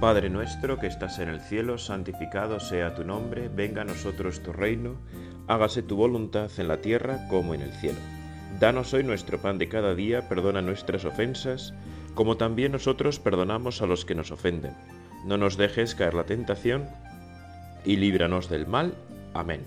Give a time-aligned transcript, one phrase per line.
[0.00, 4.50] Padre nuestro que estás en el cielo, santificado sea tu nombre, venga a nosotros tu
[4.50, 4.94] reino,
[5.46, 7.98] hágase tu voluntad en la tierra como en el cielo.
[8.58, 11.74] Danos hoy nuestro pan de cada día, perdona nuestras ofensas,
[12.14, 14.72] como también nosotros perdonamos a los que nos ofenden.
[15.26, 16.88] No nos dejes caer la tentación
[17.84, 18.94] y líbranos del mal.
[19.34, 19.66] Amén.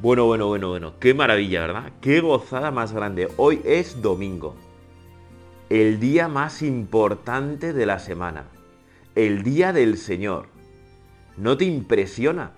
[0.00, 1.92] Bueno, bueno, bueno, bueno, qué maravilla, ¿verdad?
[2.00, 3.26] Qué gozada más grande.
[3.38, 4.54] Hoy es domingo,
[5.68, 8.51] el día más importante de la semana
[9.14, 10.48] el día del Señor.
[11.36, 12.52] ¿No te impresiona?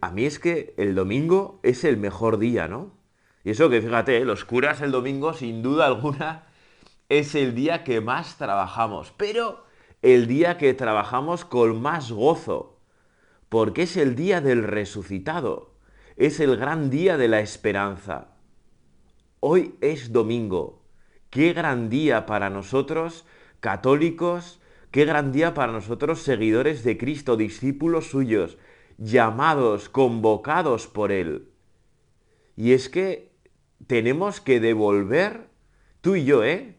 [0.00, 2.92] A mí es que el domingo es el mejor día, ¿no?
[3.44, 4.24] Y eso que fíjate, ¿eh?
[4.24, 6.46] los curas el domingo sin duda alguna
[7.08, 9.64] es el día que más trabajamos, pero
[10.00, 12.80] el día que trabajamos con más gozo,
[13.48, 15.74] porque es el día del resucitado,
[16.16, 18.28] es el gran día de la esperanza.
[19.40, 20.82] Hoy es domingo,
[21.28, 23.26] qué gran día para nosotros
[23.62, 24.60] católicos,
[24.90, 28.58] qué gran día para nosotros seguidores de Cristo, discípulos suyos,
[28.98, 31.48] llamados, convocados por Él.
[32.56, 33.30] Y es que
[33.86, 35.46] tenemos que devolver,
[36.00, 36.74] tú y yo, ¿eh?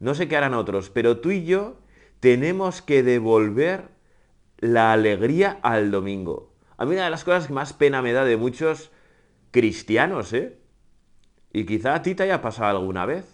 [0.00, 1.76] No sé qué harán otros, pero tú y yo
[2.18, 3.90] tenemos que devolver
[4.56, 6.54] la alegría al domingo.
[6.78, 8.90] A mí una de las cosas que más pena me da de muchos
[9.50, 10.58] cristianos, ¿eh?
[11.52, 13.31] Y quizá a ti te haya pasado alguna vez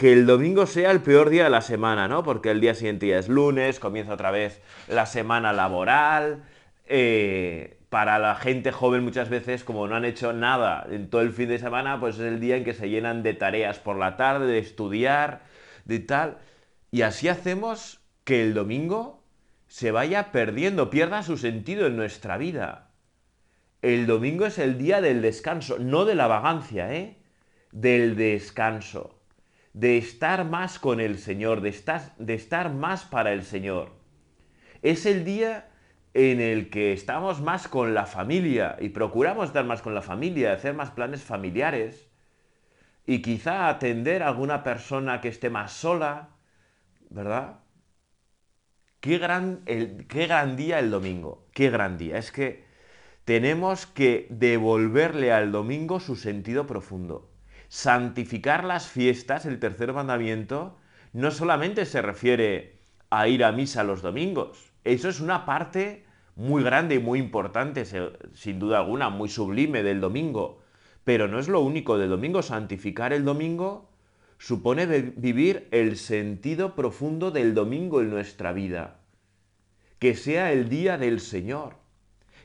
[0.00, 2.22] que el domingo sea el peor día de la semana, ¿no?
[2.22, 6.44] Porque el día siguiente ya es lunes, comienza otra vez la semana laboral.
[6.86, 11.32] Eh, para la gente joven muchas veces, como no han hecho nada en todo el
[11.32, 14.16] fin de semana, pues es el día en que se llenan de tareas por la
[14.16, 15.42] tarde, de estudiar,
[15.84, 16.38] de tal.
[16.90, 19.22] Y así hacemos que el domingo
[19.68, 22.88] se vaya perdiendo, pierda su sentido en nuestra vida.
[23.82, 27.18] El domingo es el día del descanso, no de la vagancia, ¿eh?
[27.70, 29.19] Del descanso
[29.72, 33.92] de estar más con el Señor, de estar, de estar más para el Señor.
[34.82, 35.70] Es el día
[36.14, 40.52] en el que estamos más con la familia y procuramos estar más con la familia,
[40.52, 42.08] hacer más planes familiares
[43.06, 46.30] y quizá atender a alguna persona que esté más sola,
[47.10, 47.60] ¿verdad?
[49.00, 52.18] Qué gran, qué gran día el domingo, qué gran día.
[52.18, 52.64] Es que
[53.24, 57.29] tenemos que devolverle al domingo su sentido profundo
[57.70, 60.76] santificar las fiestas, el tercer mandamiento,
[61.12, 66.04] no solamente se refiere a ir a misa los domingos, eso es una parte
[66.34, 67.84] muy grande y muy importante,
[68.34, 70.62] sin duda alguna, muy sublime del domingo,
[71.04, 71.96] pero no es lo único.
[71.96, 73.88] Del domingo, santificar el domingo
[74.38, 78.98] supone vivir el sentido profundo del domingo en nuestra vida,
[80.00, 81.76] que sea el día del Señor,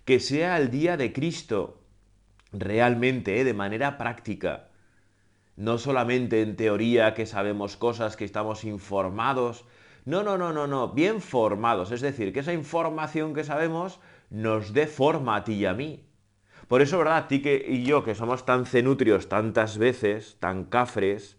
[0.03, 1.81] que sea el día de Cristo,
[2.52, 3.44] realmente, ¿eh?
[3.44, 4.68] de manera práctica,
[5.56, 9.66] no solamente en teoría que sabemos cosas, que estamos informados.
[10.04, 11.92] No, no, no, no, no, bien formados.
[11.92, 14.00] Es decir, que esa información que sabemos
[14.30, 16.06] nos dé forma a ti y a mí.
[16.68, 17.28] Por eso, ¿verdad?
[17.28, 21.38] Ti y yo, que somos tan cenutrios tantas veces, tan cafres,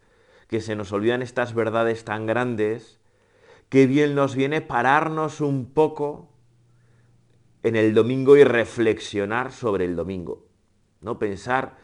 [0.49, 3.01] que se nos olvidan estas verdades tan grandes,
[3.69, 6.31] qué bien nos viene pararnos un poco
[7.65, 10.47] en el domingo y reflexionar sobre el domingo.
[11.01, 11.19] ¿No?
[11.19, 11.77] Pensar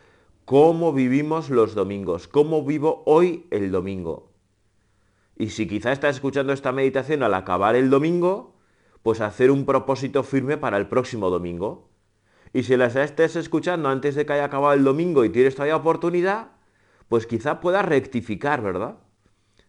[0.45, 4.33] cómo vivimos los domingos, cómo vivo hoy el domingo.
[5.37, 8.55] Y si quizá estás escuchando esta meditación al acabar el domingo,
[9.03, 11.89] pues hacer un propósito firme para el próximo domingo.
[12.53, 15.77] Y si las estés escuchando antes de que haya acabado el domingo y tienes todavía
[15.77, 16.53] oportunidad,
[17.09, 18.99] pues quizá puedas rectificar, ¿verdad?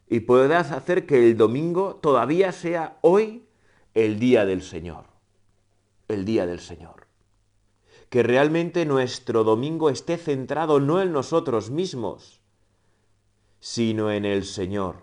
[0.08, 3.48] Y puedas hacer que el domingo todavía sea hoy
[3.94, 5.06] el día del Señor.
[6.08, 7.03] El día del Señor
[8.14, 12.42] que realmente nuestro domingo esté centrado no en nosotros mismos,
[13.60, 14.98] sino en el Señor,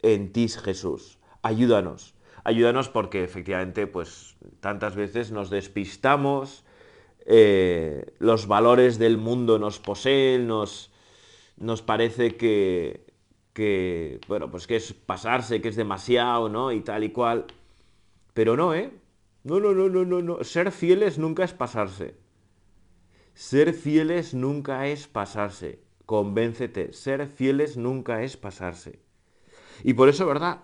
[0.00, 1.18] en ti Jesús.
[1.42, 6.64] Ayúdanos, ayúdanos porque efectivamente pues tantas veces nos despistamos,
[7.26, 10.90] eh, los valores del mundo nos poseen, nos,
[11.58, 13.12] nos parece que,
[13.52, 16.72] que, bueno, pues que es pasarse, que es demasiado, ¿no?
[16.72, 17.44] Y tal y cual.
[18.32, 18.90] Pero no, ¿eh?
[19.46, 20.42] No, no, no, no, no, no.
[20.42, 22.16] Ser fieles nunca es pasarse.
[23.32, 25.78] Ser fieles nunca es pasarse.
[26.04, 28.98] Convéncete, ser fieles nunca es pasarse.
[29.84, 30.62] Y por eso, ¿verdad?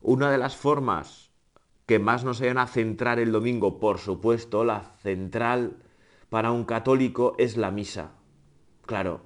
[0.00, 1.30] Una de las formas
[1.86, 5.76] que más nos ayudan a centrar el domingo, por supuesto, la central
[6.28, 8.10] para un católico es la misa.
[8.86, 9.20] Claro,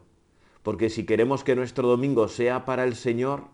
[0.62, 3.44] porque si queremos que nuestro domingo sea para el Señor,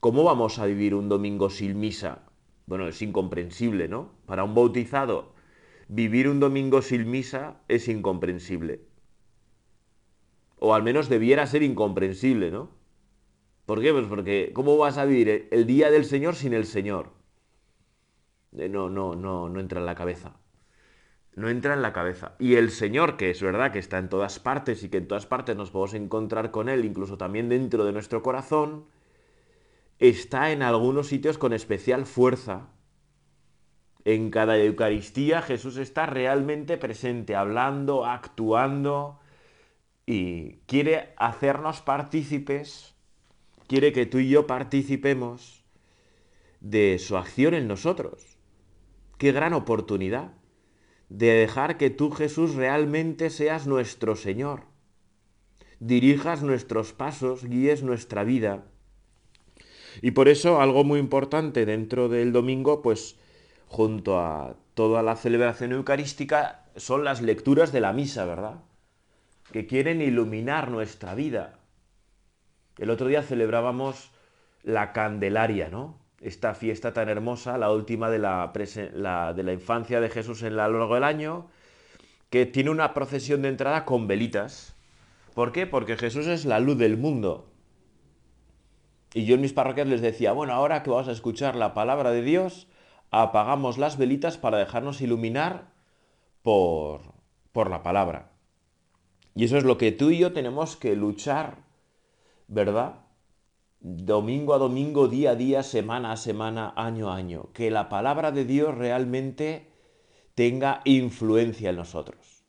[0.00, 2.26] ¿cómo vamos a vivir un domingo sin misa?
[2.66, 4.10] Bueno, es incomprensible, ¿no?
[4.32, 5.34] Para un bautizado,
[5.88, 8.80] vivir un domingo sin misa es incomprensible.
[10.58, 12.70] O al menos debiera ser incomprensible, ¿no?
[13.66, 13.92] ¿Por qué?
[13.92, 17.10] Pues porque ¿cómo vas a vivir el día del Señor sin el Señor?
[18.56, 20.38] Eh, no, no, no, no entra en la cabeza.
[21.34, 22.34] No entra en la cabeza.
[22.38, 25.26] Y el Señor, que es verdad que está en todas partes y que en todas
[25.26, 28.86] partes nos podemos encontrar con Él, incluso también dentro de nuestro corazón,
[29.98, 32.70] está en algunos sitios con especial fuerza.
[34.04, 39.20] En cada Eucaristía Jesús está realmente presente, hablando, actuando
[40.06, 42.94] y quiere hacernos partícipes,
[43.68, 45.64] quiere que tú y yo participemos
[46.60, 48.38] de su acción en nosotros.
[49.18, 50.32] Qué gran oportunidad
[51.08, 54.64] de dejar que tú Jesús realmente seas nuestro Señor.
[55.78, 58.64] Dirijas nuestros pasos, guíes nuestra vida.
[60.00, 63.18] Y por eso algo muy importante dentro del domingo, pues
[63.72, 68.56] junto a toda la celebración eucarística, son las lecturas de la misa, ¿verdad?
[69.50, 71.58] Que quieren iluminar nuestra vida.
[72.76, 74.10] El otro día celebrábamos
[74.62, 76.02] la Candelaria, ¿no?
[76.20, 78.52] esta fiesta tan hermosa, la última de la,
[79.52, 81.48] infancia de Jesús en la, a lo largo del año,
[82.28, 84.76] que tiene una procesión de entrada con velitas.
[85.34, 85.66] ¿Por qué?
[85.66, 87.48] Porque Jesús es la luz del mundo.
[89.14, 92.12] Y yo en mis parroquias les decía, bueno, ahora que vamos a escuchar la palabra
[92.12, 92.68] de Dios,
[93.12, 95.72] apagamos las velitas para dejarnos iluminar
[96.42, 97.02] por,
[97.52, 98.32] por la palabra.
[99.36, 101.58] Y eso es lo que tú y yo tenemos que luchar,
[102.48, 103.02] ¿verdad?
[103.82, 107.50] domingo a domingo, día a día, semana a semana, año a año.
[107.52, 109.72] Que la palabra de Dios realmente
[110.34, 112.44] tenga influencia en nosotros.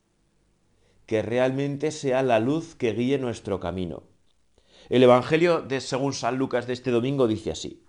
[1.07, 4.03] Que realmente sea la luz que guíe nuestro camino.
[4.89, 7.83] El Evangelio de según San Lucas de este domingo dice así.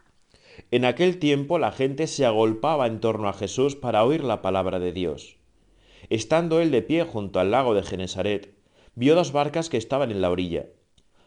[0.70, 4.78] En aquel tiempo la gente se agolpaba en torno a Jesús para oír la palabra
[4.78, 5.36] de Dios.
[6.10, 8.54] Estando él de pie junto al lago de Genesaret,
[8.94, 10.66] vio dos barcas que estaban en la orilla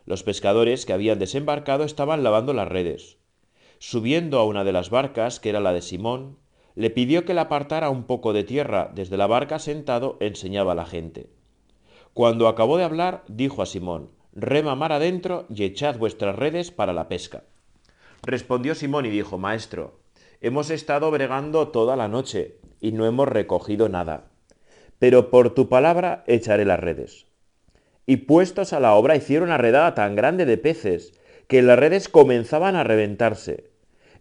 [0.07, 3.17] los pescadores que habían desembarcado estaban lavando las redes.
[3.77, 6.39] Subiendo a una de las barcas, que era la de Simón,
[6.75, 8.89] le pidió que la apartara un poco de tierra.
[8.95, 11.29] Desde la barca sentado enseñaba a la gente.
[12.13, 16.93] Cuando acabó de hablar, dijo a Simón, Rema mar adentro y echad vuestras redes para
[16.93, 17.43] la pesca.
[18.23, 19.99] Respondió Simón y dijo, Maestro,
[20.41, 24.31] hemos estado bregando toda la noche y no hemos recogido nada.
[24.99, 27.27] Pero por tu palabra echaré las redes
[28.07, 31.13] y puestos a la obra hicieron una redada tan grande de peces
[31.47, 33.69] que las redes comenzaban a reventarse.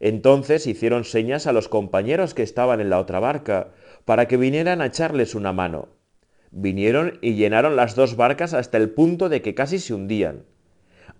[0.00, 3.68] Entonces hicieron señas a los compañeros que estaban en la otra barca
[4.04, 5.88] para que vinieran a echarles una mano.
[6.50, 10.44] Vinieron y llenaron las dos barcas hasta el punto de que casi se hundían.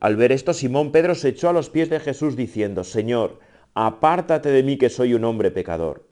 [0.00, 3.38] Al ver esto, Simón Pedro se echó a los pies de Jesús diciendo, Señor,
[3.75, 6.06] apártate de mí que soy un hombre pecador.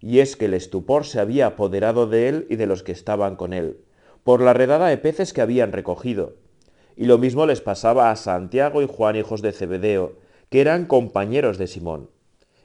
[0.00, 3.36] Y es que el estupor se había apoderado de él y de los que estaban
[3.36, 3.78] con él
[4.26, 6.34] por la redada de peces que habían recogido.
[6.96, 10.18] Y lo mismo les pasaba a Santiago y Juan, hijos de Zebedeo,
[10.50, 12.10] que eran compañeros de Simón.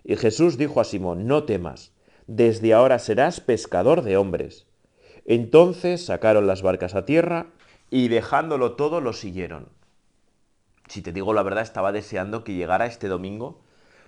[0.04, 1.94] Y Jesús dijo a Simón, no temas,
[2.26, 4.66] desde ahora serás pescador de hombres.
[5.24, 7.52] Entonces sacaron las barcas a tierra
[7.92, 9.68] y dejándolo todo lo siguieron.
[10.92, 13.62] Si te digo la verdad, estaba deseando que llegara este domingo,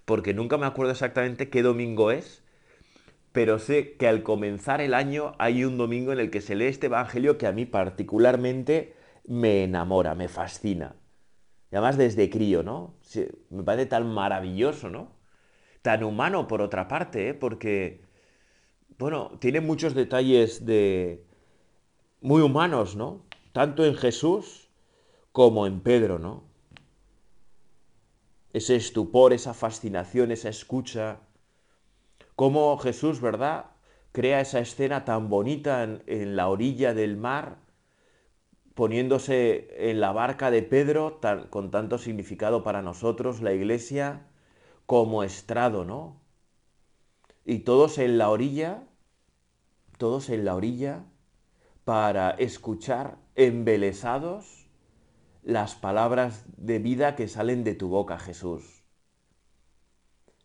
[0.04, 2.44] porque nunca me acuerdo exactamente qué domingo es,
[3.32, 6.66] pero sé que al comenzar el año hay un domingo en el que se lee
[6.66, 10.98] este Evangelio que a mí particularmente me enamora, me fascina.
[11.72, 12.96] Y además desde crío, ¿no?
[13.50, 15.16] me parece tan maravilloso, ¿no?
[15.84, 17.34] Tan humano por otra parte, ¿eh?
[17.34, 18.02] Porque,
[19.00, 21.26] bueno, tiene muchos detalles de...
[22.20, 23.24] muy humanos, ¿no?
[23.54, 24.70] Tanto en Jesús
[25.32, 26.52] como en Pedro, ¿no?
[28.54, 31.20] Ese estupor, esa fascinación, esa escucha,
[32.36, 33.72] cómo Jesús, ¿verdad?,
[34.12, 37.58] crea esa escena tan bonita en, la orilla del mar,
[38.76, 41.20] poniéndose en la barca de Pedro,
[41.50, 44.28] con tanto significado para nosotros, la iglesia,
[44.86, 46.22] como estrado, ¿no?
[47.44, 48.84] Y todos en la orilla,
[49.98, 51.06] todos en la orilla,
[51.84, 54.63] para escuchar embelesados
[55.44, 58.84] las palabras de vida que salen de tu boca, Jesús.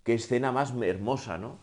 [0.02, 1.58] Qué escena más hermosa, ¿no?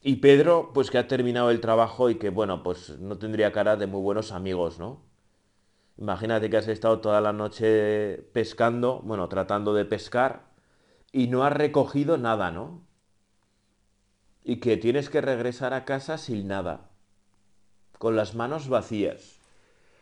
[0.00, 3.76] Y Pedro, pues que ha terminado el trabajo y que, bueno, pues no tendría cara
[3.76, 5.02] de muy buenos amigos, ¿no?
[5.96, 10.52] Imagínate que has estado toda la noche pescando, bueno, tratando de pescar,
[11.10, 12.86] y no has recogido nada, ¿no?
[14.44, 16.90] Y que tienes que regresar a casa sin nada,
[17.98, 19.37] con las manos vacías,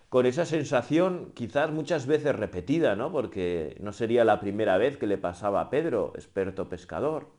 [0.09, 3.13] con esa sensación quizás muchas veces repetida, ¿no?
[3.13, 7.37] Porque no sería la primera vez que le pasaba a Pedro, experto pescador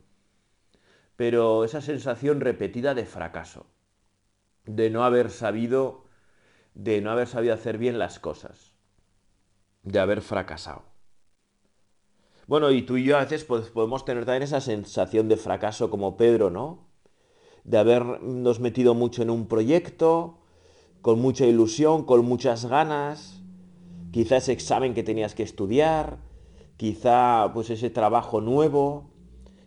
[1.17, 3.65] pero esa sensación repetida de fracaso,
[4.65, 6.05] de no haber sabido,
[6.75, 8.73] de no haber sabido hacer bien las cosas,
[9.81, 10.83] de haber fracasado.
[12.45, 15.89] Bueno, y tú y yo a veces pues, podemos tener también esa sensación de fracaso
[15.89, 16.87] como Pedro, ¿no?
[17.63, 20.39] De habernos metido mucho en un proyecto,
[21.01, 23.41] con mucha ilusión, con muchas ganas,
[24.11, 26.17] quizá ese examen que tenías que estudiar,
[26.77, 29.09] quizá pues ese trabajo nuevo,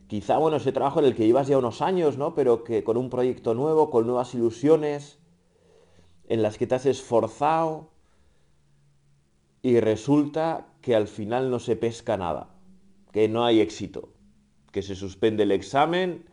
[0.07, 2.35] quizá bueno, ese trabajo en el que llevas ya unos años, ¿no?
[2.35, 5.19] Pero que con un proyecto nuevo, con nuevas ilusiones,
[6.29, 7.91] en las que te has esforzado
[9.63, 12.55] y resulta que al final no se pesca nada,
[13.13, 14.11] que no hay éxito,
[14.73, 16.25] que se suspende el examen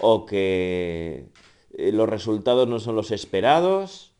[0.00, 1.28] o que
[1.74, 4.11] eh, los resultados no son los esperados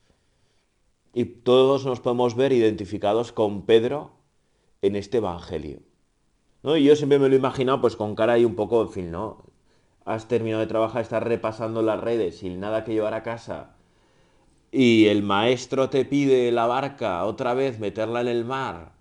[1.12, 4.12] y todos nos podemos ver identificados con Pedro
[4.83, 5.81] en este Evangelio.
[6.62, 6.76] ¿no?
[6.76, 9.11] Y yo siempre me lo he imaginado pues con cara y un poco, en fin,
[9.11, 9.45] ¿no?
[10.04, 13.76] Has terminado de trabajar, estás repasando las redes sin nada que llevar a casa
[14.73, 18.92] y el maestro te pide la barca otra vez, meterla en el mar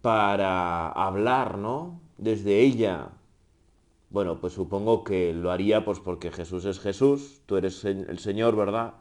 [0.00, 2.00] para hablar, ¿no?
[2.16, 3.10] Desde ella.
[4.08, 8.56] Bueno, pues supongo que lo haría pues porque Jesús es Jesús, tú eres el Señor,
[8.56, 8.94] ¿verdad?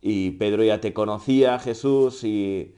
[0.00, 2.74] Y Pedro ya te conocía, Jesús, y,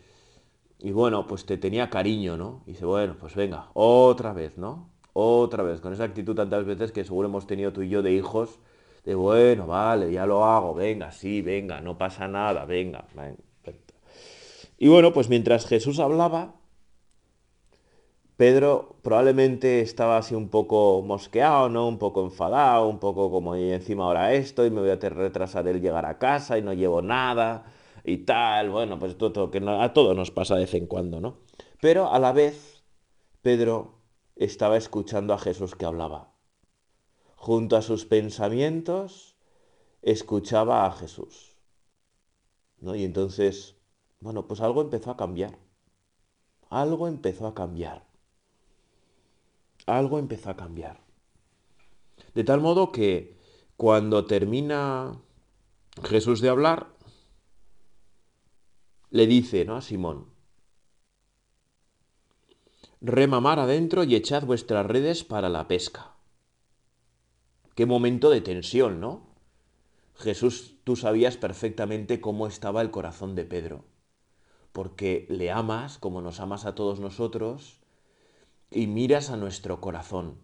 [0.79, 2.63] y bueno, pues te tenía cariño, ¿no?
[2.67, 4.91] Y dice, bueno, pues venga, otra vez, ¿no?
[5.13, 8.13] Otra vez, con esa actitud tantas veces que seguro hemos tenido tú y yo de
[8.13, 8.61] hijos,
[9.05, 13.05] de bueno, vale, ya lo hago, venga, sí, venga, no pasa nada, venga.
[14.79, 16.55] Y bueno, pues mientras Jesús hablaba,
[18.39, 21.89] Pedro probablemente estaba así un poco mosqueado, ¿no?
[21.89, 25.67] Un poco enfadado, un poco como y encima ahora esto y me voy a retrasar
[25.67, 27.65] el llegar a casa y no llevo nada
[28.05, 28.71] y tal.
[28.71, 31.39] Bueno, pues todo, que a todos nos pasa de vez en cuando, ¿no?
[31.81, 32.85] Pero a la vez,
[33.43, 33.99] Pedro
[34.37, 36.33] estaba escuchando a Jesús que hablaba.
[37.35, 39.37] Junto a sus pensamientos,
[40.01, 41.57] escuchaba a Jesús.
[42.79, 42.95] ¿no?
[42.95, 43.75] Y entonces,
[44.21, 45.59] bueno, pues algo empezó a cambiar.
[46.71, 48.08] Algo empezó a cambiar
[49.89, 51.01] algo empezó a cambiar.
[52.35, 53.37] De tal modo que
[53.77, 55.21] cuando termina
[56.05, 56.89] Jesús de hablar,
[59.11, 59.77] le dice ¿no?
[59.77, 60.27] a Simón,
[63.01, 66.15] remamar adentro y echad vuestras redes para la pesca.
[67.75, 69.29] Qué momento de tensión, ¿no?
[70.17, 73.85] Jesús, tú sabías perfectamente cómo estaba el corazón de Pedro,
[74.73, 77.81] porque le amas como nos amas a todos nosotros,
[78.71, 80.39] y miras a nuestro corazón.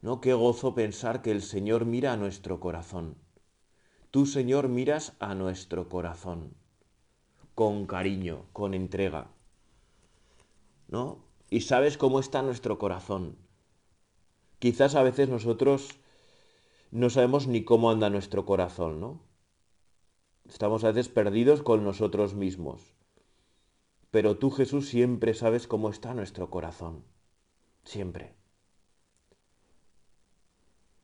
[0.00, 0.20] ¿No?
[0.20, 3.16] Qué gozo pensar que el Señor mira a nuestro corazón.
[4.10, 6.54] Tú, Señor, miras a nuestro corazón
[7.54, 9.30] con cariño, con entrega.
[10.88, 11.24] ¿No?
[11.50, 13.36] Y sabes cómo está nuestro corazón.
[14.58, 15.98] Quizás a veces nosotros
[16.90, 19.22] no sabemos ni cómo anda nuestro corazón, ¿no?
[20.48, 22.94] Estamos a veces perdidos con nosotros mismos.
[24.12, 27.02] Pero tú, Jesús, siempre sabes cómo está nuestro corazón.
[27.82, 28.34] Siempre.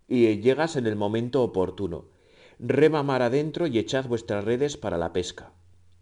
[0.07, 2.11] Y llegas en el momento oportuno.
[2.59, 5.55] Rema mar adentro y echad vuestras redes para la pesca.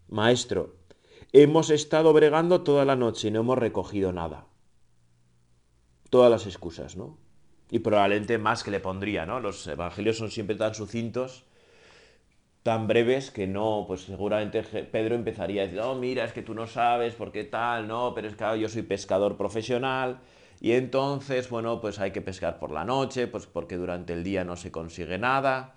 [0.09, 0.75] Maestro,
[1.31, 4.47] hemos estado bregando toda la noche y no hemos recogido nada.
[6.09, 7.17] Todas las excusas, ¿no?
[7.71, 9.39] Y probablemente más que le pondría, ¿no?
[9.39, 11.45] Los evangelios son siempre tan sucintos
[12.67, 16.53] tan breves que no, pues seguramente Pedro empezaría a decir, oh, mira, es que tú
[16.53, 20.19] no sabes por qué tal, no, pero es que yo soy pescador profesional
[20.59, 24.43] y entonces, bueno, pues hay que pescar por la noche, pues porque durante el día
[24.43, 25.75] no se consigue nada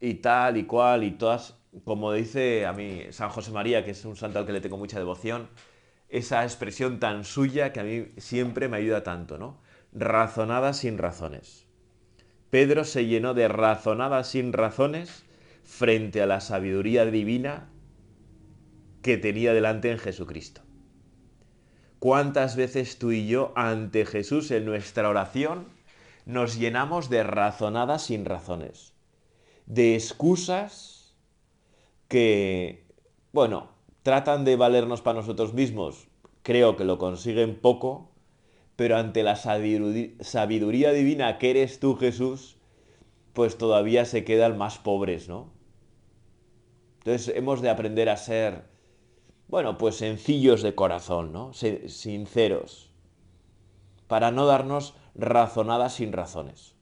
[0.00, 4.04] y tal y cual y todas, como dice a mí San José María, que es
[4.04, 5.48] un santo al que le tengo mucha devoción,
[6.10, 9.62] esa expresión tan suya que a mí siempre me ayuda tanto, ¿no?
[9.94, 11.64] Razonada sin razones.
[12.50, 15.24] Pedro se llenó de razonadas sin razones
[15.68, 17.68] frente a la sabiduría divina
[19.02, 20.62] que tenía delante en Jesucristo.
[21.98, 25.68] ¿Cuántas veces tú y yo ante Jesús en nuestra oración
[26.24, 28.94] nos llenamos de razonadas sin razones?
[29.66, 31.14] De excusas
[32.08, 32.86] que,
[33.32, 33.68] bueno,
[34.02, 36.08] tratan de valernos para nosotros mismos.
[36.42, 38.10] Creo que lo consiguen poco,
[38.74, 42.56] pero ante la sabiduría divina que eres tú, Jesús,
[43.34, 45.57] pues todavía se quedan más pobres, ¿no?
[46.98, 48.64] Entonces hemos de aprender a ser,
[49.48, 51.52] bueno, pues sencillos de corazón, ¿no?
[51.54, 52.90] Sinceros,
[54.06, 56.74] para no darnos razonadas sin razones.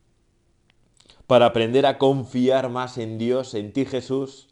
[1.26, 4.48] Para aprender a confiar más en Dios, en ti Jesús,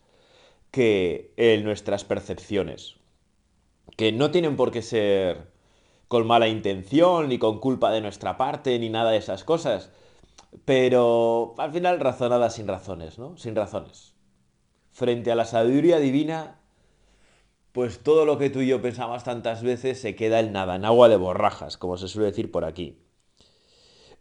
[0.71, 2.97] que en nuestras percepciones.
[3.97, 5.53] Que no tienen por qué ser
[6.09, 9.91] con mala intención, ni con culpa de nuestra parte, ni nada de esas cosas.
[10.65, 13.37] Pero al final razonadas sin razones, ¿no?
[13.37, 14.14] Sin razones
[14.95, 16.61] frente a la sabiduría divina,
[17.73, 20.85] pues todo lo que tú y yo pensamos tantas veces se queda en nada, en
[20.85, 22.97] agua de borrajas, como se suele decir por aquí.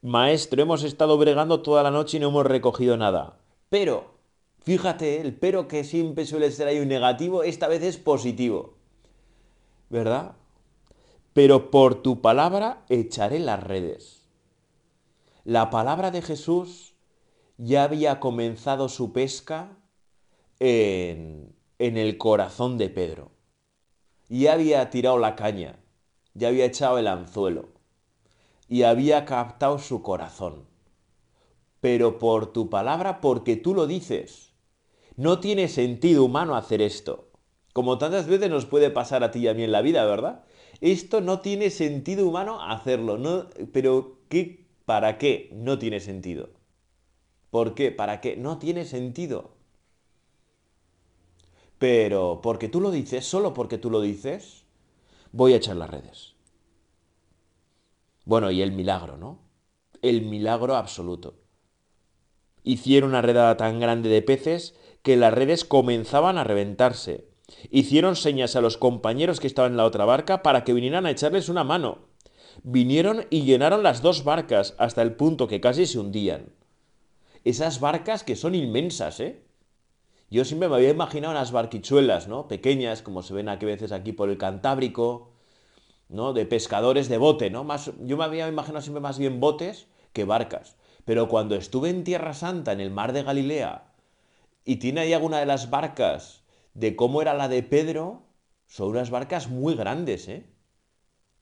[0.02, 3.38] Maestro, hemos estado bregando toda la noche y no hemos recogido nada.
[3.70, 4.16] Pero,
[4.64, 8.74] fíjate, el pero que siempre suele ser ahí un negativo, esta vez es positivo.
[9.92, 10.34] ¿Verdad?
[11.34, 14.28] Pero por tu palabra echaré las redes.
[15.44, 16.96] La palabra de Jesús
[17.58, 19.78] ya había comenzado su pesca
[20.60, 23.32] en, el corazón de Pedro.
[24.30, 25.80] Ya había tirado la caña,
[26.34, 27.70] ya había echado el anzuelo
[28.68, 30.66] y había captado su corazón.
[31.82, 34.54] Pero por tu palabra, porque tú lo dices.
[35.16, 37.30] No tiene sentido humano hacer esto.
[37.74, 40.44] Como tantas veces nos puede pasar a ti y a mí en la vida, ¿verdad?
[40.82, 43.18] Esto no tiene sentido humano hacerlo.
[43.18, 45.50] No, pero ¿qué, ¿para qué?
[45.54, 46.50] No tiene sentido.
[47.50, 47.92] ¿Por qué?
[47.92, 48.36] ¿Para qué?
[48.36, 49.53] No tiene sentido.
[51.84, 54.64] Pero porque tú lo dices, solo porque tú lo dices,
[55.34, 56.34] voy a echar las redes.
[58.24, 59.42] Bueno, y el milagro, ¿no?
[60.02, 61.34] El milagro absoluto.
[62.64, 67.28] Hicieron una redada tan grande de peces que las redes comenzaban a reventarse.
[67.70, 71.12] Hicieron señas a los compañeros que estaban en la otra barca para que vinieran a
[71.12, 72.08] echarles una mano.
[72.64, 76.54] Vinieron y llenaron las dos barcas hasta el punto que casi se hundían.
[77.44, 79.44] Esas barcas que son inmensas, ¿eh?
[80.34, 82.48] Yo siempre me había imaginado unas barquichuelas, ¿no?
[82.48, 85.30] Pequeñas, como se ven aquí veces aquí por el Cantábrico,
[86.10, 86.34] ¿no?
[86.34, 87.64] De pescadores de bote, ¿no?
[87.64, 90.76] Más, yo me había imaginado siempre más bien botes que barcas.
[91.06, 93.94] Pero cuando estuve en Tierra Santa, en el mar de Galilea,
[94.66, 96.42] y tiene ahí alguna de las barcas
[96.74, 98.24] de cómo era la de Pedro,
[98.66, 100.48] son unas barcas muy grandes, ¿eh?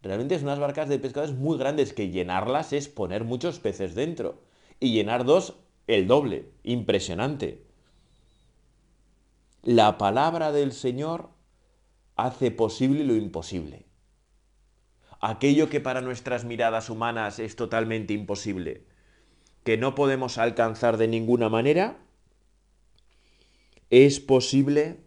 [0.02, 4.42] Realmente son unas barcas de pescadores muy grandes que llenarlas es poner muchos peces dentro.
[4.82, 5.54] Y llenar dos,
[5.88, 6.52] el doble.
[6.64, 7.71] Impresionante.
[9.64, 11.30] La palabra del Señor
[12.16, 13.92] hace posible lo imposible
[15.22, 18.86] aquello que para nuestras miradas humanas es totalmente imposible,
[19.64, 22.00] que no podemos alcanzar de ninguna manera,
[23.92, 25.00] es posible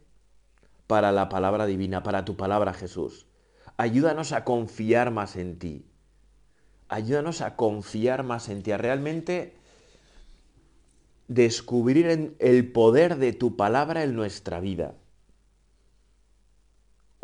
[0.86, 3.26] para la palabra divina, para tu palabra Jesús.
[3.76, 5.86] Ayúdanos a confiar más en ti.
[6.88, 9.56] Ayúdanos a confiar más en ti, a realmente
[11.28, 14.94] descubrir el poder de tu palabra en nuestra vida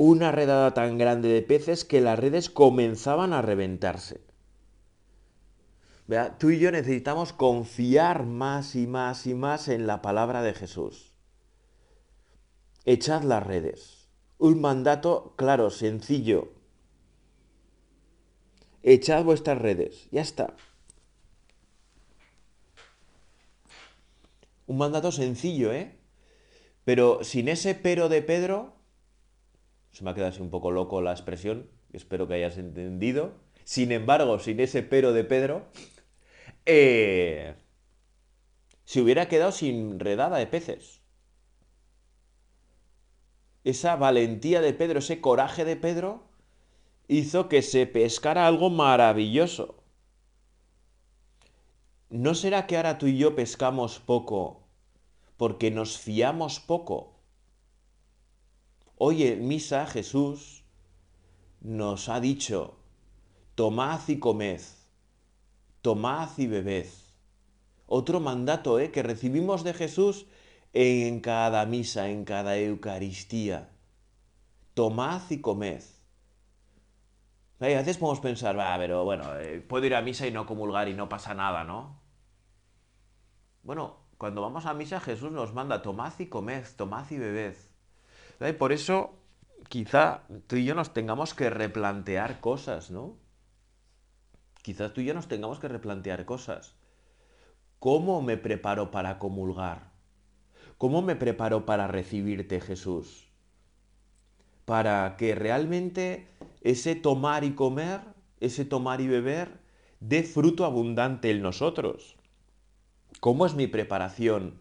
[0.03, 4.23] una redada tan grande de peces que las redes comenzaban a reventarse.
[6.39, 11.13] Tú y yo necesitamos confiar más y más y más en la palabra de Jesús.
[12.87, 14.09] Echad las redes.
[14.39, 16.51] Un mandato claro, sencillo.
[18.83, 20.09] Echad vuestras redes.
[20.11, 20.57] Ya está.
[24.71, 25.99] Un mandato sencillo, ¿eh?
[26.85, 28.77] Pero sin ese pero de Pedro,
[29.91, 33.33] se me ha quedado así un poco loco la expresión, espero que hayas entendido.
[33.65, 35.67] Sin embargo, sin ese pero de Pedro,
[36.67, 37.57] eh,
[38.85, 41.03] se hubiera quedado sin redada de peces.
[43.65, 46.29] Esa valentía de Pedro, ese coraje de Pedro,
[47.09, 49.83] hizo que se pescara algo maravilloso.
[52.09, 54.60] ¿No será que ahora tú y yo pescamos poco
[55.41, 57.15] porque nos fiamos poco
[58.97, 60.65] Hoy en misa Jesús
[61.63, 62.77] nos ha dicho,
[63.55, 64.61] tomad y comed,
[65.81, 66.89] tomad y bebed.
[67.87, 68.91] Otro mandato ¿eh?
[68.91, 70.27] que recibimos de Jesús
[70.75, 73.71] en cada misa, en cada Eucaristía.
[74.75, 75.83] Tomad y comed.
[77.61, 80.89] a veces podemos pensar, va, pero bueno, eh, puedo ir a misa y no comulgar
[80.89, 81.99] y no pasa nada, ¿no?
[83.63, 87.57] Bueno, cuando vamos a misa Jesús nos manda, tomad y comed, tomad y bebed.
[88.47, 89.15] Y por eso
[89.71, 93.17] quizá tú y yo nos tengamos que replantear cosas, ¿no?
[94.61, 96.75] Quizás tú y yo nos tengamos que replantear cosas.
[97.79, 99.91] ¿Cómo me preparo para comulgar?
[100.77, 103.27] ¿Cómo me preparo para recibirte, Jesús?
[104.67, 106.29] Para que realmente
[106.61, 108.03] ese tomar y comer,
[108.39, 109.63] ese tomar y beber,
[110.01, 112.20] dé fruto abundante en nosotros.
[113.21, 114.55] ¿Cómo es mi preparación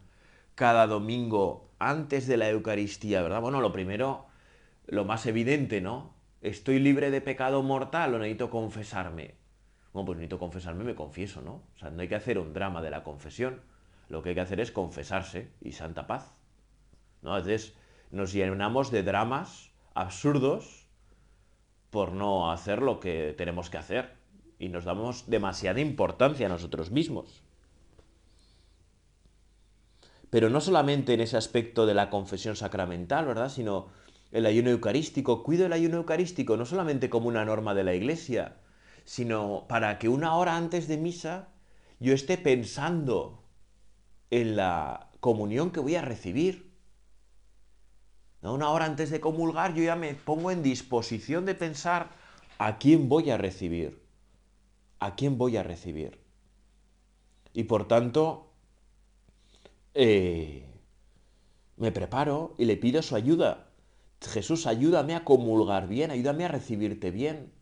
[0.55, 3.39] cada domingo antes de la Eucaristía, ¿verdad?
[3.39, 4.25] Bueno, lo primero,
[4.85, 6.13] lo más evidente, ¿no?
[6.41, 9.35] ¿Estoy libre de pecado mortal o necesito confesarme?
[9.93, 11.63] Bueno, pues necesito confesarme, me confieso, ¿no?
[11.73, 13.61] O sea, no hay que hacer un drama de la confesión.
[14.09, 16.35] Lo que hay que hacer es confesarse y santa paz.
[17.21, 17.37] ¿No?
[17.37, 17.73] Entonces
[18.11, 20.85] nos llenamos de dramas absurdos
[21.91, 24.17] por no hacer lo que tenemos que hacer.
[24.57, 27.41] Y nos damos demasiada importancia a nosotros mismos.
[30.29, 33.49] Pero no solamente en ese aspecto de la confesión sacramental, ¿verdad?
[33.49, 33.87] Sino
[34.31, 38.57] el ayuno eucarístico, cuido el ayuno eucarístico no solamente como una norma de la iglesia,
[39.05, 41.49] sino para que una hora antes de misa
[41.99, 43.43] yo esté pensando
[44.29, 46.69] en la comunión que voy a recibir.
[48.41, 52.11] Una hora antes de comulgar yo ya me pongo en disposición de pensar
[52.59, 54.05] a quién voy a recibir.
[54.99, 56.21] A quién voy a recibir.
[57.53, 58.48] Y por tanto,
[59.93, 60.65] eh,
[61.77, 63.69] me preparo y le pido su ayuda.
[64.21, 67.53] Jesús, ayúdame a comulgar bien, ayúdame a recibirte bien,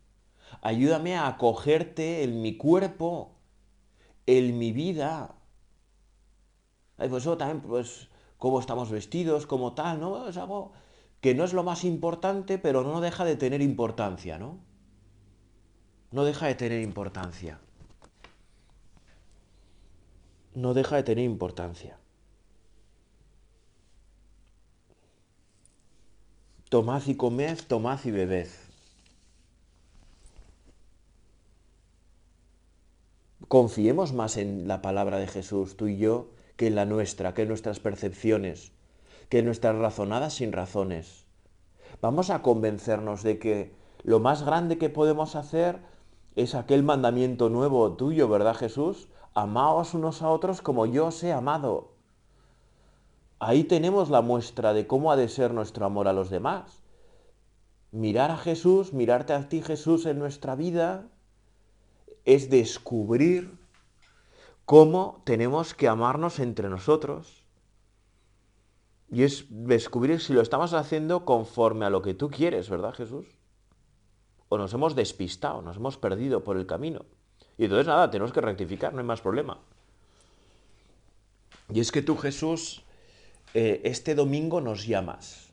[0.60, 3.36] ayúdame a acogerte en mi cuerpo,
[4.26, 5.36] en mi vida.
[6.96, 10.28] Ay, pues eso también, pues, cómo estamos vestidos, como tal, ¿no?
[10.28, 10.72] Es algo
[11.20, 14.58] que no es lo más importante, pero no deja de tener importancia, ¿no?
[16.10, 17.60] No deja de tener importancia.
[20.54, 21.98] No deja de tener importancia.
[26.68, 28.48] Tomad y comed, tomad y bebed.
[33.48, 37.42] Confiemos más en la palabra de Jesús, tú y yo, que en la nuestra, que
[37.42, 38.72] en nuestras percepciones,
[39.30, 41.24] que en nuestras razonadas sin razones.
[42.02, 45.78] Vamos a convencernos de que lo más grande que podemos hacer
[46.36, 49.08] es aquel mandamiento nuevo tuyo, ¿verdad Jesús?
[49.32, 51.97] Amaos unos a otros como yo os he amado.
[53.40, 56.82] Ahí tenemos la muestra de cómo ha de ser nuestro amor a los demás.
[57.92, 61.06] Mirar a Jesús, mirarte a ti Jesús en nuestra vida,
[62.24, 63.56] es descubrir
[64.64, 67.44] cómo tenemos que amarnos entre nosotros.
[69.10, 73.26] Y es descubrir si lo estamos haciendo conforme a lo que tú quieres, ¿verdad Jesús?
[74.50, 77.06] O nos hemos despistado, nos hemos perdido por el camino.
[77.56, 79.58] Y entonces nada, tenemos que rectificar, no hay más problema.
[81.72, 82.84] Y es que tú Jesús
[83.54, 85.48] eh, este domingo nos llamas.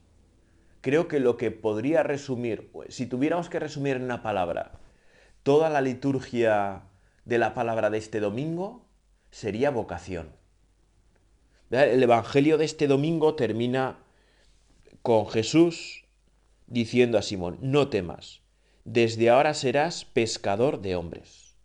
[0.82, 4.80] Creo que lo que podría resumir, si tuviéramos que resumir en una palabra,
[5.44, 6.84] toda la liturgia
[7.26, 8.86] de la palabra de este domingo
[9.32, 10.30] sería vocación.
[11.72, 13.98] El Evangelio de este domingo termina
[15.02, 16.06] con Jesús
[16.68, 18.42] diciendo a Simón, no temas,
[18.84, 21.56] desde ahora serás pescador de hombres.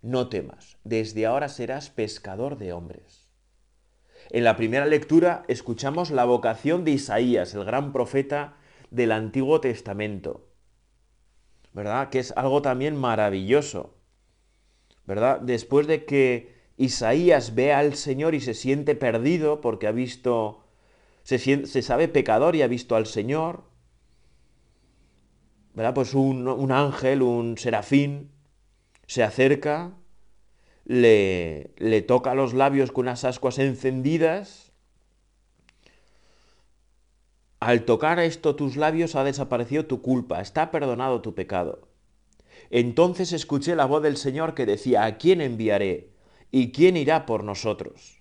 [0.00, 3.23] No temas, desde ahora serás pescador de hombres.
[4.30, 8.56] En la primera lectura escuchamos la vocación de Isaías, el gran profeta
[8.90, 10.48] del Antiguo Testamento.
[11.72, 12.08] ¿Verdad?
[12.10, 13.94] Que es algo también maravilloso.
[15.06, 15.40] ¿Verdad?
[15.40, 20.64] Después de que Isaías ve al Señor y se siente perdido porque ha visto,
[21.22, 23.64] se, se sabe pecador y ha visto al Señor,
[25.74, 25.94] ¿verdad?
[25.94, 28.30] Pues un, un ángel, un serafín,
[29.06, 29.92] se acerca
[30.84, 34.72] le, le toca los labios con unas ascuas encendidas.
[37.60, 41.88] Al tocar esto tus labios ha desaparecido tu culpa, está perdonado tu pecado.
[42.70, 46.10] Entonces escuché la voz del Señor que decía, ¿a quién enviaré?
[46.50, 48.18] ¿Y quién irá por nosotros?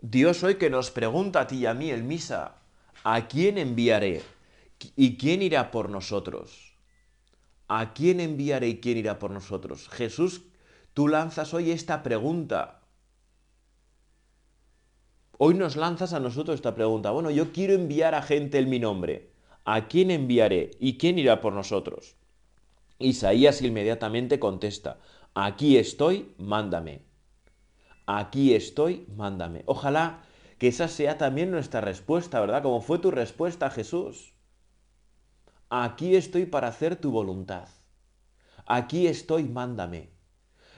[0.00, 2.56] Dios hoy que nos pregunta a ti y a mí en misa,
[3.02, 4.22] ¿a quién enviaré?
[4.94, 6.76] ¿Y quién irá por nosotros?
[7.66, 9.88] ¿A quién enviaré y quién irá por nosotros?
[9.88, 10.42] Jesús
[10.98, 12.80] Tú lanzas hoy esta pregunta.
[15.38, 17.12] Hoy nos lanzas a nosotros esta pregunta.
[17.12, 19.30] Bueno, yo quiero enviar a gente en mi nombre.
[19.64, 20.72] ¿A quién enviaré?
[20.80, 22.16] ¿Y quién irá por nosotros?
[22.98, 24.98] Isaías inmediatamente contesta,
[25.34, 27.04] aquí estoy, mándame.
[28.04, 29.62] Aquí estoy, mándame.
[29.66, 30.24] Ojalá
[30.58, 32.64] que esa sea también nuestra respuesta, ¿verdad?
[32.64, 34.34] Como fue tu respuesta, Jesús.
[35.70, 37.68] Aquí estoy para hacer tu voluntad.
[38.66, 40.17] Aquí estoy, mándame.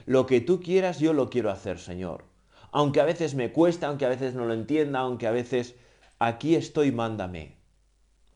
[0.05, 2.25] Lo que tú quieras, yo lo quiero hacer, Señor.
[2.71, 5.75] Aunque a veces me cuesta, aunque a veces no lo entienda, aunque a veces...
[6.19, 7.57] Aquí estoy, mándame.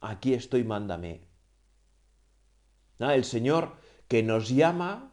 [0.02, 1.22] Aquí estoy, mándame.
[3.00, 3.74] El Señor
[4.08, 5.12] que nos llama,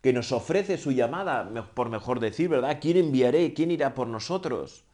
[0.00, 2.78] que nos ofrece su llamada, por mejor decir, ¿verdad?
[2.80, 3.54] ¿Quién enviaré?
[3.54, 4.84] ¿Quién irá por nosotros?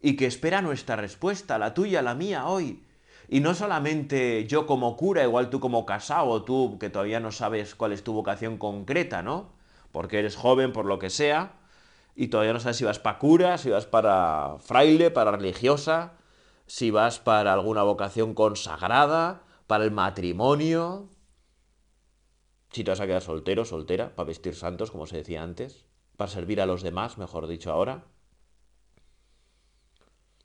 [0.00, 2.84] Y que espera nuestra respuesta, la tuya, la mía, hoy.
[3.32, 7.76] Y no solamente yo como cura, igual tú como casado, tú que todavía no sabes
[7.76, 9.52] cuál es tu vocación concreta, ¿no?
[9.92, 11.52] Porque eres joven, por lo que sea,
[12.16, 16.14] y todavía no sabes si vas para cura, si vas para fraile, para religiosa,
[16.66, 21.08] si vas para alguna vocación consagrada, para el matrimonio,
[22.72, 26.32] si te vas a quedar soltero, soltera, para vestir santos, como se decía antes, para
[26.32, 28.02] servir a los demás, mejor dicho ahora.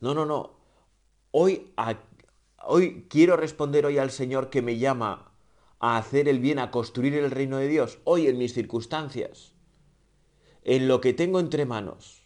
[0.02, 0.52] No, no, no.
[1.32, 1.74] Hoy,
[2.68, 5.32] Hoy quiero responder hoy al Señor que me llama
[5.80, 9.54] a hacer el bien, a construir el reino de Dios, hoy en mis circunstancias,
[10.64, 12.24] en lo que tengo entre manos,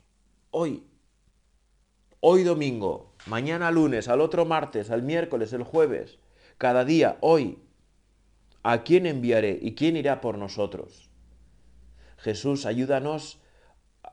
[0.49, 0.85] hoy,
[2.21, 6.19] hoy domingo, mañana lunes, al otro martes, al miércoles, el jueves,
[6.57, 7.59] cada día, hoy,
[8.63, 11.09] ¿a quién enviaré y quién irá por nosotros?
[12.17, 13.41] Jesús, ayúdanos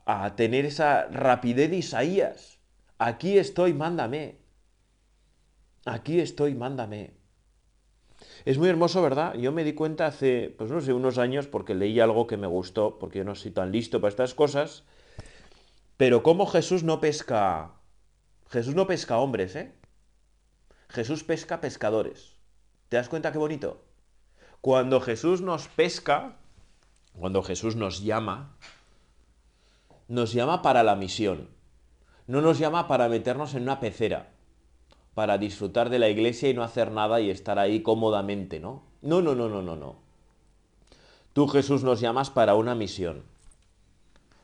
[0.07, 2.59] a tener esa rapidez de Isaías.
[2.99, 4.46] Aquí estoy, mándame.
[5.87, 7.15] Aquí estoy, mándame.
[8.45, 9.35] Es muy hermoso, ¿verdad?
[9.35, 12.49] Yo me di cuenta hace, pues no sé, unos años, porque leí algo que me
[12.49, 14.83] gustó, porque yo no soy tan listo para estas cosas,
[15.97, 17.71] pero cómo Jesús no pesca,
[18.49, 19.75] Jesús no pesca hombres, ¿eh?
[20.89, 22.35] Jesús pesca pescadores.
[22.89, 23.85] ¿Te das cuenta qué bonito?
[24.61, 26.37] Cuando Jesús nos pesca,
[27.13, 28.57] cuando Jesús nos llama,
[30.09, 31.49] nos llama para la misión.
[32.27, 34.36] No nos llama para meternos en una pecera,
[35.17, 38.83] para disfrutar de la iglesia y no hacer nada y estar ahí cómodamente, ¿no?
[39.01, 39.97] No, no, no, no, no, no.
[41.33, 43.23] Tú Jesús nos llamas para una misión,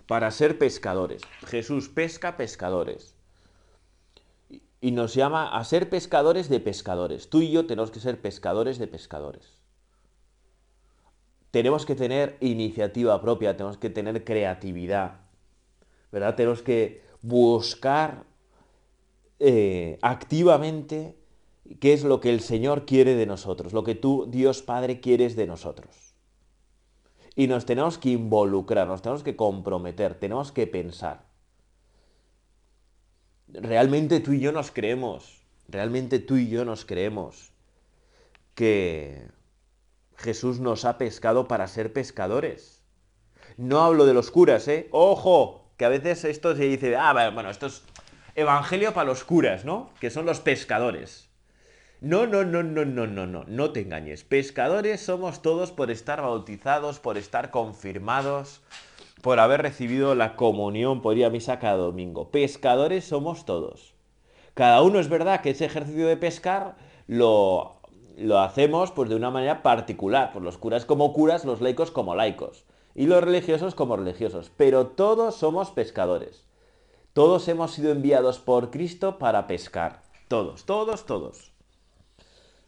[0.07, 1.21] para ser pescadores.
[1.47, 3.15] Jesús pesca pescadores.
[4.81, 7.29] Y nos llama a ser pescadores de pescadores.
[7.29, 9.61] Tú y yo tenemos que ser pescadores de pescadores.
[11.51, 15.17] Tenemos que tener iniciativa propia, tenemos que tener creatividad,
[16.11, 16.35] ¿verdad?
[16.35, 18.32] Tenemos que buscar
[19.45, 21.17] eh, activamente
[21.81, 25.35] qué es lo que el Señor quiere de nosotros, lo que tú, Dios Padre, quieres
[25.35, 26.15] de nosotros.
[27.35, 31.27] Y nos tenemos que involucrar, nos tenemos que comprometer, tenemos que pensar.
[33.49, 37.53] Realmente tú y yo nos creemos, realmente tú y yo nos creemos
[38.55, 39.27] que
[40.15, 42.85] Jesús nos ha pescado para ser pescadores.
[43.57, 44.89] No hablo de los curas, ¿eh?
[44.93, 47.83] Ojo, que a veces esto se dice, ah, bueno, esto es
[48.35, 49.91] evangelio para los curas, ¿no?
[50.01, 51.29] Que son los pescadores.
[52.01, 54.25] No, no, no, no, no, no, no, no te engañes.
[54.25, 58.61] Pescadores somos todos por estar bautizados, por estar confirmados,
[59.23, 62.31] por haber recibido la comunión por ir a misa cada domingo.
[62.31, 63.95] Pescadores somos todos.
[64.55, 67.77] Cada uno es verdad que ese ejercicio de pescar lo,
[68.19, 72.15] lo hacemos pues de una manera particular, por los curas como curas, los laicos como
[72.15, 72.65] laicos
[72.95, 76.45] y los religiosos como religiosos, pero todos somos pescadores.
[77.13, 80.03] Todos hemos sido enviados por Cristo para pescar.
[80.29, 81.53] Todos, todos, todos.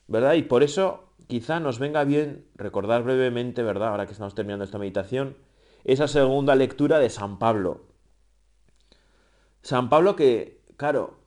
[0.07, 0.35] ¿Verdad?
[0.35, 3.89] Y por eso quizá nos venga bien recordar brevemente, ¿verdad?
[3.89, 5.37] Ahora que estamos terminando esta meditación,
[5.85, 7.87] esa segunda lectura de San Pablo.
[9.63, 11.21] San Pablo que, claro,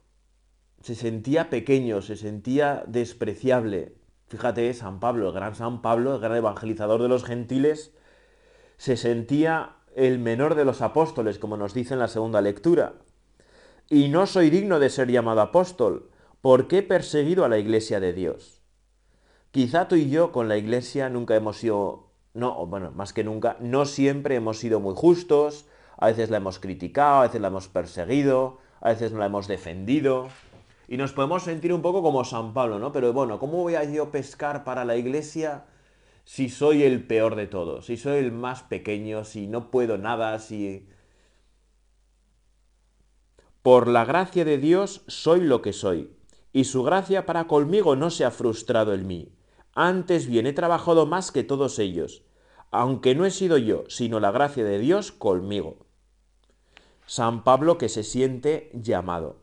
[0.82, 3.96] se sentía pequeño, se sentía despreciable.
[4.28, 7.96] Fíjate, San Pablo, el gran San Pablo, el gran evangelizador de los gentiles,
[8.78, 12.94] se sentía el menor de los apóstoles, como nos dice en la segunda lectura.
[13.90, 16.10] Y no soy digno de ser llamado apóstol,
[16.42, 18.62] porque he perseguido a la iglesia de Dios.
[19.52, 23.56] Quizá tú y yo con la iglesia nunca hemos sido, no, bueno, más que nunca,
[23.62, 27.70] no siempre hemos sido muy justos, a veces la hemos criticado, a veces la hemos
[27.70, 30.28] perseguido, a veces no la hemos defendido.
[30.90, 32.92] Y nos podemos sentir un poco como San Pablo, ¿no?
[32.92, 35.66] Pero bueno, ¿cómo voy a yo pescar para la iglesia
[36.26, 40.40] si soy el peor de todos, si soy el más pequeño, si no puedo nada,
[40.40, 40.90] si...
[43.68, 46.16] Por la gracia de Dios soy lo que soy,
[46.54, 49.36] y su gracia para conmigo no se ha frustrado en mí.
[49.74, 52.24] Antes bien he trabajado más que todos ellos,
[52.72, 55.80] aunque no he sido yo, sino la gracia de Dios conmigo.
[57.08, 59.42] San Pablo que se siente llamado.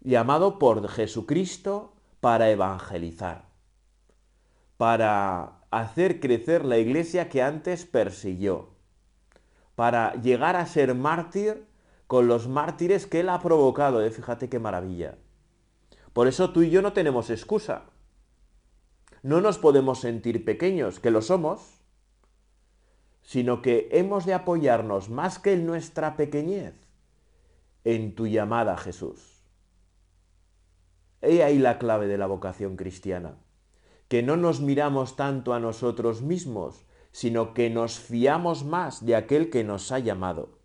[0.00, 3.50] Llamado por Jesucristo para evangelizar
[4.78, 8.70] para hacer crecer la iglesia que antes persiguió,
[9.74, 11.67] para llegar a ser mártir
[12.08, 14.02] con los mártires que él ha provocado.
[14.02, 14.10] ¿eh?
[14.10, 15.16] Fíjate qué maravilla.
[16.12, 17.84] Por eso tú y yo no tenemos excusa.
[19.22, 21.80] No nos podemos sentir pequeños, que lo somos,
[23.22, 26.74] sino que hemos de apoyarnos más que en nuestra pequeñez,
[27.84, 29.44] en tu llamada, Jesús.
[31.22, 33.36] He ahí la clave de la vocación cristiana
[34.08, 39.50] que no nos miramos tanto a nosotros mismos, sino que nos fiamos más de aquel
[39.50, 40.57] que nos ha llamado.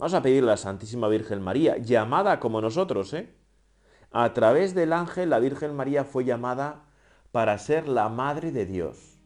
[0.00, 3.34] Vamos a pedirle a la Santísima Virgen María, llamada como nosotros, ¿eh?
[4.10, 6.86] A través del ángel la Virgen María fue llamada
[7.32, 9.20] para ser la Madre de Dios,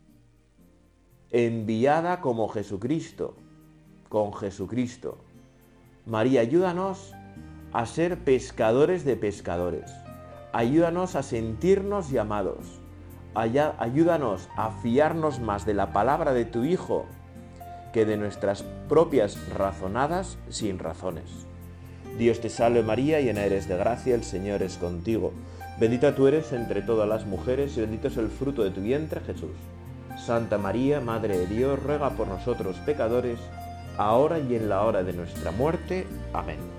[1.30, 3.36] enviada como Jesucristo,
[4.08, 5.18] con Jesucristo.
[6.06, 7.14] María, ayúdanos
[7.72, 9.94] a ser pescadores de pescadores.
[10.52, 12.80] Ayúdanos a sentirnos llamados
[13.34, 17.06] ayúdanos a fiarnos más de la palabra de tu Hijo
[17.94, 21.46] que de nuestras propias razonadas sin razones.
[22.18, 25.32] Dios te salve María, llena eres de gracia, el Señor es contigo.
[25.78, 29.20] Bendita tú eres entre todas las mujeres y bendito es el fruto de tu vientre
[29.20, 29.54] Jesús.
[30.18, 33.38] Santa María, Madre de Dios, ruega por nosotros pecadores,
[33.96, 36.04] ahora y en la hora de nuestra muerte.
[36.32, 36.73] Amén.